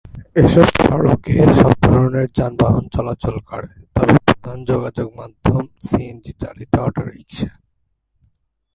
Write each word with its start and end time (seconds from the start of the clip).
এসব 0.35 0.67
সড়কে 0.79 1.35
সব 1.59 1.73
ধরনের 1.85 2.27
যানবাহন 2.37 2.85
চলাচল 2.95 3.35
করে, 3.49 3.69
তবে 3.95 4.15
প্রধান 4.27 4.57
যোগাযোগ 4.71 5.07
মাধ্যম 5.19 5.63
সিএনজি 5.87 6.33
চালিত 6.41 6.73
অটোরিক্সা। 6.87 7.51